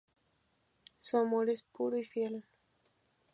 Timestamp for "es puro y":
1.51-2.03